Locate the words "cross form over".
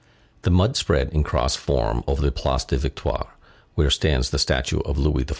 1.21-2.23